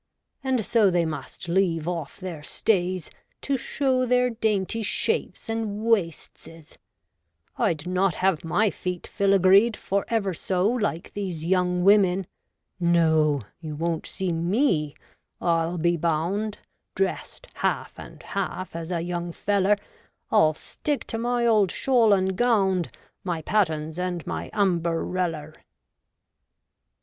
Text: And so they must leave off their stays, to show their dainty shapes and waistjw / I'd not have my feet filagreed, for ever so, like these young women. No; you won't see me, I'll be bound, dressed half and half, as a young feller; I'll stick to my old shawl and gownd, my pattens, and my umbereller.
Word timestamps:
And 0.43 0.65
so 0.65 0.89
they 0.89 1.05
must 1.05 1.47
leave 1.47 1.87
off 1.87 2.19
their 2.19 2.41
stays, 2.41 3.11
to 3.41 3.55
show 3.55 4.03
their 4.07 4.31
dainty 4.31 4.81
shapes 4.81 5.47
and 5.47 5.85
waistjw 5.85 6.75
/ 7.17 7.57
I'd 7.59 7.85
not 7.85 8.15
have 8.15 8.43
my 8.43 8.71
feet 8.71 9.03
filagreed, 9.05 9.75
for 9.77 10.05
ever 10.07 10.33
so, 10.33 10.65
like 10.67 11.13
these 11.13 11.45
young 11.45 11.83
women. 11.83 12.25
No; 12.79 13.43
you 13.59 13.75
won't 13.75 14.07
see 14.07 14.31
me, 14.31 14.95
I'll 15.39 15.77
be 15.77 15.97
bound, 15.97 16.57
dressed 16.95 17.45
half 17.53 17.93
and 17.99 18.23
half, 18.23 18.75
as 18.75 18.89
a 18.91 19.01
young 19.01 19.31
feller; 19.31 19.77
I'll 20.31 20.55
stick 20.55 21.05
to 21.13 21.19
my 21.19 21.45
old 21.45 21.69
shawl 21.69 22.11
and 22.11 22.35
gownd, 22.35 22.87
my 23.23 23.43
pattens, 23.43 23.99
and 23.99 24.25
my 24.25 24.49
umbereller. 24.51 25.53